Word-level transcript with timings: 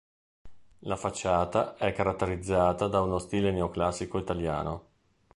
La 0.79 0.95
facciata 0.95 1.75
è 1.75 1.93
caratterizzata 1.93 2.87
da 2.87 3.01
uno 3.01 3.19
stile 3.19 3.51
neoclassico 3.51 4.17
italiano. 4.17 4.87